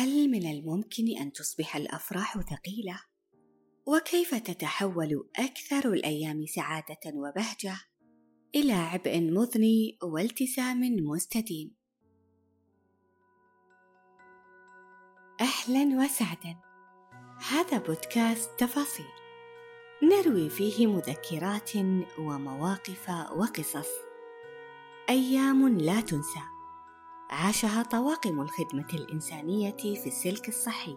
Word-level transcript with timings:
هل 0.00 0.30
من 0.30 0.50
الممكن 0.50 1.18
أن 1.20 1.32
تصبح 1.32 1.76
الأفراح 1.76 2.40
ثقيلة؟ 2.40 3.00
وكيف 3.86 4.34
تتحول 4.34 5.28
أكثر 5.36 5.92
الأيام 5.92 6.46
سعادة 6.46 7.00
وبهجة 7.14 7.80
إلى 8.54 8.72
عبء 8.72 9.20
مضني 9.20 9.98
والتزام 10.02 10.80
مستديم؟ 10.80 11.76
أهلا 15.40 16.04
وسهلا 16.04 16.56
هذا 17.48 17.78
بودكاست 17.78 18.50
تفاصيل. 18.58 19.06
نروي 20.02 20.50
فيه 20.50 20.86
مذكرات 20.86 21.70
ومواقف 22.18 23.10
وقصص. 23.10 23.88
أيام 25.10 25.68
لا 25.68 26.00
تنسى. 26.00 26.59
عاشها 27.30 27.82
طواقم 27.82 28.40
الخدمة 28.40 28.86
الإنسانية 28.94 29.76
في 29.76 30.06
السلك 30.06 30.48
الصحي. 30.48 30.96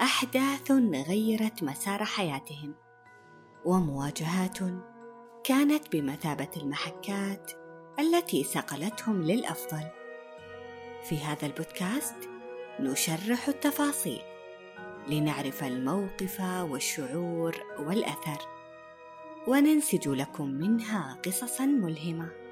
أحداث 0.00 0.70
غيرت 1.08 1.62
مسار 1.62 2.04
حياتهم. 2.04 2.74
ومواجهات 3.64 4.58
كانت 5.44 5.96
بمثابة 5.96 6.48
المحكات 6.56 7.52
التي 7.98 8.44
صقلتهم 8.44 9.22
للأفضل. 9.22 9.84
في 11.08 11.18
هذا 11.18 11.46
البودكاست 11.46 12.28
نشرح 12.80 13.48
التفاصيل 13.48 14.20
لنعرف 15.08 15.64
الموقف 15.64 16.40
والشعور 16.40 17.56
والأثر. 17.78 18.38
وننسج 19.46 20.08
لكم 20.08 20.48
منها 20.48 21.18
قصصا 21.24 21.66
ملهمة. 21.66 22.47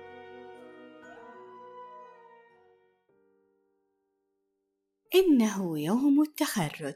إنه 5.15 5.81
يوم 5.81 6.23
التخرج. 6.23 6.95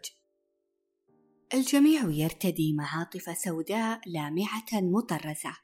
الجميع 1.55 2.11
يرتدي 2.11 2.73
معاطف 2.73 3.39
سوداء 3.39 4.01
لامعة 4.07 4.69
مطرزة 4.73 5.57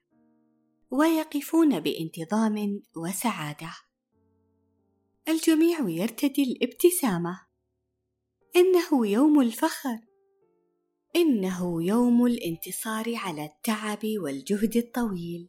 ويقفون 0.91 1.81
بانتظام 1.81 2.83
وسعادة. 2.97 3.71
الجميع 5.29 5.89
يرتدي 5.89 6.43
الابتسامة. 6.43 7.41
إنه 8.57 9.07
يوم 9.07 9.41
الفخر. 9.41 9.99
إنه 11.17 11.85
يوم 11.85 12.27
الانتصار 12.27 13.15
على 13.15 13.45
التعب 13.45 13.99
والجهد 14.05 14.77
الطويل. 14.77 15.49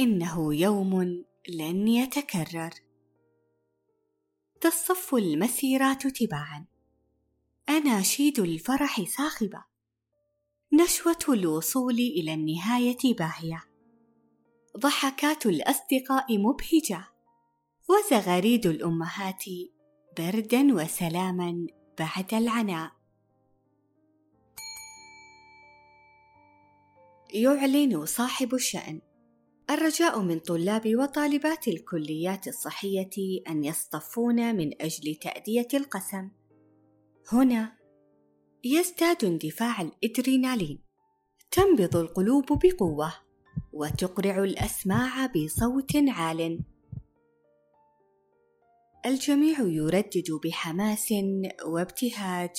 إنه 0.00 0.54
يوم 0.54 1.24
لن 1.48 1.88
يتكرر. 1.88 2.89
تصطف 4.60 5.14
المسيرات 5.14 6.06
تباعا. 6.06 6.66
اناشيد 7.68 8.38
الفرح 8.38 9.00
صاخبة. 9.00 9.64
نشوة 10.72 11.18
الوصول 11.28 11.94
إلى 11.94 12.34
النهاية 12.34 13.14
باهية. 13.18 13.64
ضحكات 14.78 15.46
الأصدقاء 15.46 16.38
مبهجة. 16.38 17.04
وزغاريد 17.88 18.66
الأمهات 18.66 19.44
بردا 20.18 20.74
وسلاما 20.74 21.66
بعد 21.98 22.34
العناء. 22.34 22.92
يعلن 27.34 28.06
صاحب 28.06 28.54
الشأن. 28.54 29.00
الرجاء 29.70 30.20
من 30.20 30.38
طلاب 30.38 30.96
وطالبات 30.96 31.68
الكليات 31.68 32.48
الصحية 32.48 33.42
أن 33.48 33.64
يصطفون 33.64 34.56
من 34.56 34.82
أجل 34.82 35.14
تأدية 35.14 35.68
القسم. 35.74 36.30
هنا 37.32 37.72
يزداد 38.64 39.24
اندفاع 39.24 39.80
الإدرينالين، 39.80 40.78
تنبض 41.50 41.96
القلوب 41.96 42.46
بقوة، 42.46 43.12
وتقرع 43.72 44.44
الأسماع 44.44 45.26
بصوت 45.26 45.96
عال. 46.08 46.60
الجميع 49.06 49.60
يردد 49.60 50.30
بحماس 50.44 51.14
وابتهاج 51.66 52.50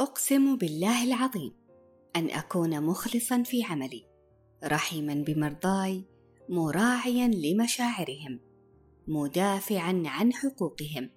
أقسم 0.00 0.56
بالله 0.56 1.04
العظيم 1.04 1.52
أن 2.16 2.30
أكون 2.30 2.80
مخلصا 2.80 3.42
في 3.42 3.62
عملي 3.64 4.11
رحيما 4.64 5.14
بمرضاي 5.14 6.04
مراعيا 6.48 7.28
لمشاعرهم 7.28 8.40
مدافعا 9.08 10.02
عن 10.06 10.32
حقوقهم 10.32 11.10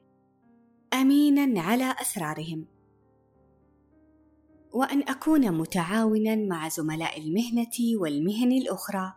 امينا 0.94 1.62
على 1.62 1.96
أسرارهم. 2.02 2.66
وأن 4.74 5.02
أكون 5.10 5.52
متعاونا 5.52 6.36
مع 6.36 6.70
زملاء 6.70 7.20
المهنة 7.20 8.02
والمهن 8.02 8.52
الأخرى. 8.52 9.14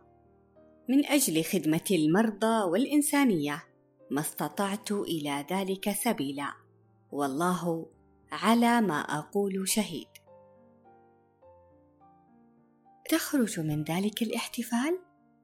من 0.88 1.06
أجل 1.06 1.44
خدمة 1.44 1.84
المرضى 1.90 2.62
والإنسانية 2.70 3.64
ما 4.10 4.20
استطعت 4.20 4.92
إلى 4.92 5.46
ذلك 5.50 5.92
سبيلا. 5.92 6.52
والله 7.12 7.86
على 8.32 8.80
ما 8.80 9.00
أقول 9.00 9.68
شهيد. 9.68 10.08
تخرج 13.08 13.60
من 13.60 13.84
ذلك 13.84 14.22
الاحتفال 14.22 14.98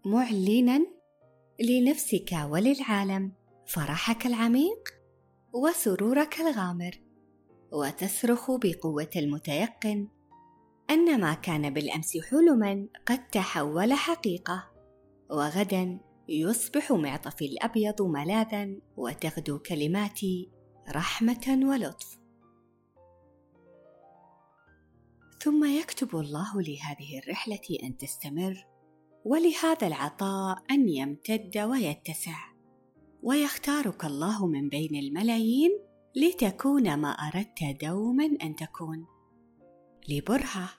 معلنا 0.07 0.87
لنفسك 1.61 2.33
وللعالم 2.51 3.33
فرحك 3.67 4.27
العميق 4.27 4.89
وسرورك 5.53 6.41
الغامر 6.41 7.01
وتصرخ 7.73 8.51
بقوة 8.51 9.11
المتيقن. 9.17 10.09
أن 10.91 11.21
ما 11.21 11.35
كان 11.35 11.75
بالأمس 11.75 12.19
حلما 12.31 12.89
قد 13.07 13.29
تحول 13.29 13.93
حقيقة 13.93 14.71
وغدا 15.31 16.01
يصبح 16.29 16.93
معطفي 16.93 17.45
الأبيض 17.45 18.03
ملاذا 18.03 18.77
وتغدو 18.97 19.59
كلماتي 19.59 20.51
رحمة 20.91 21.59
ولطف. 21.63 22.19
ثم 25.45 25.65
يكتب 25.65 26.17
الله 26.17 26.63
لهذه 26.63 27.19
الرحلة 27.19 27.61
أن 27.83 27.97
تستمر 27.97 28.67
ولهذا 29.25 29.87
العطاء 29.87 30.63
أن 30.71 30.89
يمتد 30.89 31.59
ويتسع. 31.59 32.37
ويختارك 33.23 34.05
الله 34.05 34.47
من 34.47 34.69
بين 34.69 34.95
الملايين 34.95 35.71
لتكون 36.17 36.95
ما 36.95 37.09
أردت 37.09 37.85
دوما 37.85 38.25
أن 38.43 38.57
تكون. 38.57 39.07
لبرهة 40.09 40.71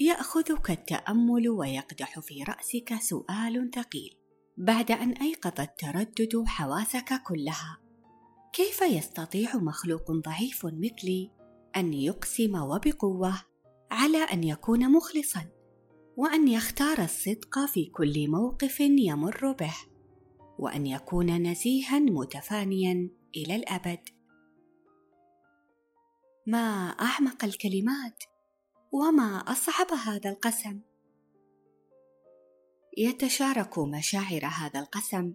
يأخذك 0.00 0.70
التأمل 0.70 1.48
ويقدح 1.48 2.20
في 2.20 2.42
رأسك 2.42 2.94
سؤال 2.94 3.70
ثقيل 3.74 4.16
بعد 4.56 4.90
أن 4.90 5.12
أيقظ 5.12 5.60
التردد 5.60 6.44
حواسك 6.46 7.22
كلها. 7.22 7.78
كيف 8.52 8.82
يستطيع 8.82 9.56
مخلوق 9.56 10.10
ضعيف 10.10 10.66
مثلي 10.66 11.30
أن 11.76 11.92
يقسم 11.92 12.54
وبقوة 12.54 13.51
على 13.92 14.18
أن 14.18 14.44
يكون 14.44 14.92
مخلصا 14.92 15.46
وأن 16.16 16.48
يختار 16.48 16.98
الصدق 16.98 17.66
في 17.66 17.84
كل 17.84 18.30
موقف 18.30 18.80
يمر 18.80 19.52
به 19.52 19.74
وأن 20.58 20.86
يكون 20.86 21.50
نزيها 21.50 21.98
متفانيا 21.98 23.10
إلى 23.36 23.56
الأبد. 23.56 24.08
ما 26.46 26.88
أعمق 26.88 27.44
الكلمات 27.44 28.24
وما 28.92 29.36
أصعب 29.36 29.86
هذا 30.06 30.30
القسم. 30.30 30.80
يتشارك 32.98 33.78
مشاعر 33.78 34.46
هذا 34.46 34.80
القسم 34.80 35.34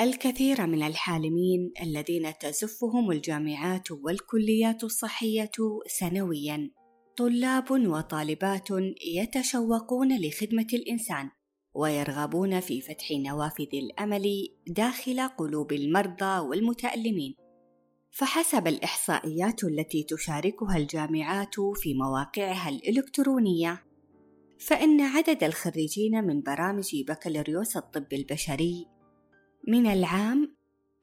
الكثير 0.00 0.66
من 0.66 0.82
الحالمين 0.82 1.72
الذين 1.82 2.38
تزفهم 2.38 3.10
الجامعات 3.10 3.90
والكليات 3.90 4.84
الصحية 4.84 5.52
سنويا. 5.86 6.70
طلاب 7.16 7.70
وطالبات 7.70 8.68
يتشوقون 9.06 10.20
لخدمة 10.20 10.66
الإنسان 10.72 11.30
ويرغبون 11.74 12.60
في 12.60 12.80
فتح 12.80 13.10
نوافذ 13.10 13.68
الأمل 13.74 14.48
داخل 14.66 15.20
قلوب 15.20 15.72
المرضى 15.72 16.38
والمتألمين. 16.38 17.34
فحسب 18.10 18.66
الإحصائيات 18.66 19.64
التي 19.64 20.02
تشاركها 20.02 20.76
الجامعات 20.76 21.54
في 21.74 21.94
مواقعها 21.94 22.68
الإلكترونية 22.68 23.84
فإن 24.58 25.00
عدد 25.00 25.44
الخريجين 25.44 26.24
من 26.24 26.42
برامج 26.42 26.96
بكالوريوس 27.08 27.76
الطب 27.76 28.12
البشري 28.12 28.86
من 29.68 29.86
العام 29.86 30.56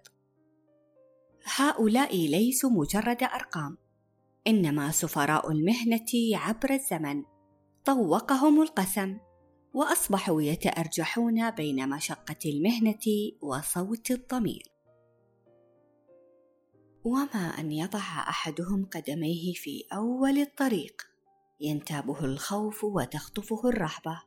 هؤلاء 1.55 2.15
ليسوا 2.15 2.69
مجرد 2.69 3.23
أرقام 3.23 3.77
إنما 4.47 4.91
سفراء 4.91 5.51
المهنة 5.51 6.07
عبر 6.33 6.73
الزمن. 6.73 7.23
طوقهم 7.85 8.61
القسم 8.61 9.17
وأصبحوا 9.73 10.41
يتأرجحون 10.41 11.51
بين 11.51 11.89
مشقة 11.89 12.39
المهنة 12.45 13.31
وصوت 13.41 14.11
الضمير. 14.11 14.68
وما 17.09 17.59
أن 17.59 17.71
يضع 17.71 17.99
أحدهم 18.29 18.85
قدميه 18.85 19.53
في 19.53 19.83
أول 19.93 20.37
الطريق. 20.37 21.01
ينتابه 21.61 22.25
الخوف 22.25 22.83
وتخطفه 22.83 23.69
الرهبة 23.69 24.21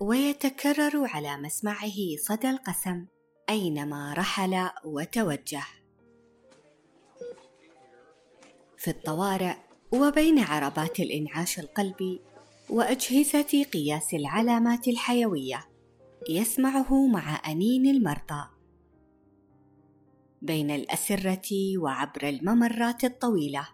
ويتكرر 0.00 1.06
على 1.06 1.36
مسمعه 1.36 2.16
صدى 2.26 2.50
القسم 2.50 3.06
أينما 3.50 4.14
رحل 4.14 4.70
وتوجه. 4.84 5.64
في 8.76 8.88
الطوارئ 8.88 9.56
وبين 9.92 10.38
عربات 10.38 11.00
الإنعاش 11.00 11.58
القلبي 11.58 12.20
وأجهزة 12.70 13.64
قياس 13.72 14.14
العلامات 14.14 14.88
الحيوية 14.88 15.68
يسمعه 16.28 17.06
مع 17.06 17.42
أنين 17.46 17.86
المرضى. 17.86 18.51
بين 20.42 20.70
الأسرة 20.70 21.78
وعبر 21.78 22.28
الممرات 22.28 23.04
الطويلة. 23.04 23.68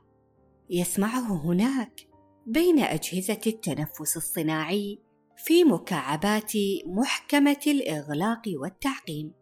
يسمعه 0.70 1.44
هناك 1.44 2.08
بين 2.46 2.78
أجهزة 2.78 3.40
التنفس 3.46 4.16
الصناعي 4.16 4.98
في 5.36 5.64
مكعبات 5.64 6.52
محكمة 6.86 7.60
الإغلاق 7.66 8.42
والتعقيم. 8.46 9.32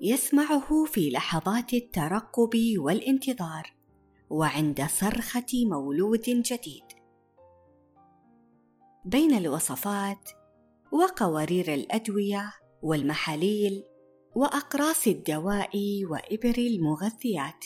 يسمعه 0.00 0.84
في 0.84 1.10
لحظات 1.10 1.74
الترقب 1.74 2.74
والانتظار 2.78 3.74
وعند 4.30 4.82
صرخة 4.82 5.46
مولود 5.52 6.22
جديد. 6.22 6.84
بين 9.04 9.34
الوصفات 9.34 10.30
وقوارير 10.92 11.74
الأدوية 11.74 12.52
والمحاليل 12.82 13.84
وأقراص 14.34 15.06
الدواء 15.06 16.04
وإبر 16.04 16.58
المغذيات. 16.58 17.64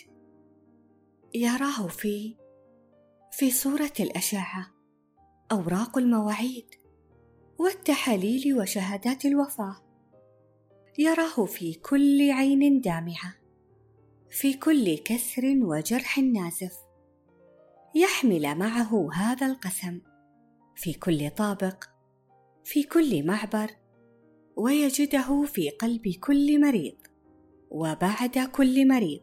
يراه 1.34 1.86
في 1.86 2.36
في 3.32 3.50
صورة 3.50 3.92
الأشعة 4.00 4.66
أوراق 5.52 5.98
المواعيد 5.98 6.66
والتحاليل 7.58 8.60
وشهادات 8.60 9.24
الوفاة. 9.24 9.76
يراه 10.98 11.44
في 11.44 11.74
كل 11.74 12.30
عين 12.30 12.80
دامعة 12.80 13.34
في 14.30 14.54
كل 14.54 14.98
كسر 14.98 15.42
وجرح 15.62 16.18
نازف. 16.18 16.88
يحمل 17.94 18.58
معه 18.58 19.12
هذا 19.14 19.46
القسم 19.46 20.00
في 20.76 20.92
كل 20.92 21.30
طابق 21.30 21.84
في 22.64 22.82
كل 22.82 23.26
معبر 23.26 23.70
ويجده 24.58 25.44
في 25.44 25.70
قلب 25.70 26.08
كل 26.08 26.60
مريض 26.60 26.96
وبعد 27.70 28.38
كل 28.38 28.88
مريض. 28.88 29.20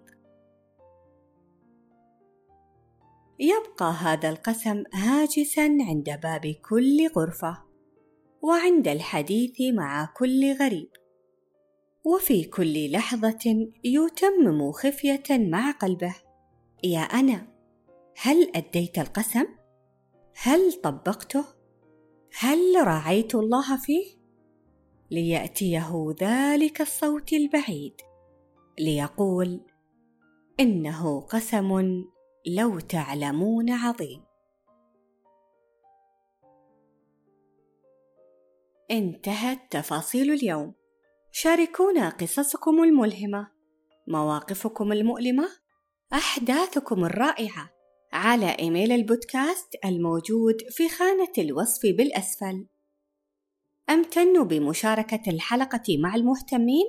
يبقى 3.40 3.92
هذا 3.92 4.30
القسم 4.30 4.84
هاجسا 4.94 5.62
عند 5.62 6.20
باب 6.24 6.56
كل 6.70 7.08
غرفة 7.16 7.58
وعند 8.42 8.88
الحديث 8.88 9.62
مع 9.62 10.14
كل 10.18 10.54
غريب. 10.54 10.90
وفي 12.06 12.44
كل 12.44 12.92
لحظة 12.92 13.68
يتمم 13.84 14.72
خفية 14.72 15.24
مع 15.30 15.72
قلبه. 15.72 16.16
يا 16.84 17.00
أنا 17.00 17.48
هل 18.22 18.52
أديت 18.56 19.00
القسم؟ 19.00 19.46
هل 20.42 20.74
طبقته؟ 20.74 21.46
هل 22.40 22.88
راعيت 22.88 23.36
الله 23.36 23.78
فيه؟ 23.78 24.15
ليأتيه 25.12 26.16
ذلك 26.22 26.82
الصوت 26.82 27.34
البعيد 27.34 27.94
ليقول 28.80 29.62
إنه 30.60 31.22
قسم 31.22 32.04
لو 32.48 32.80
تعلمون 32.80 33.70
عظيم. 33.70 34.24
انتهت 38.92 39.60
تفاصيل 39.72 40.32
اليوم. 40.32 40.74
شاركونا 41.32 42.10
قصصكم 42.10 42.84
الملهمة 42.84 43.52
مواقفكم 44.08 44.92
المؤلمة 44.92 45.48
أحداثكم 46.14 47.06
الرائعة 47.06 47.70
على 48.14 48.50
إيميل 48.60 48.92
البودكاست 48.92 49.68
الموجود 49.86 50.56
في 50.70 50.90
خانة 50.90 51.34
الوصف 51.38 51.82
بالأسفل. 51.84 52.68
أمتن 53.90 54.44
بمشاركة 54.44 55.30
الحلقة 55.30 55.98
مع 56.00 56.16
المهتمين 56.16 56.86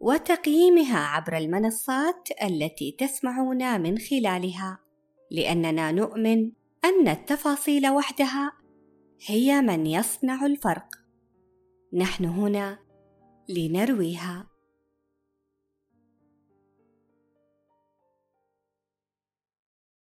وتقييمها 0.00 0.98
عبر 0.98 1.36
المنصات 1.36 2.28
التي 2.42 2.96
تسمعون 2.98 3.80
من 3.80 3.98
خلالها 3.98 4.78
لأننا 5.30 5.92
نؤمن 5.92 6.52
أن 6.84 7.08
التفاصيل 7.08 7.88
وحدها 7.88 8.52
هي 9.26 9.60
من 9.60 9.86
يصنع 9.86 10.46
الفرق. 10.46 10.88
نحن 11.92 12.24
هنا 12.24 12.78
لنرويها. 13.48 14.53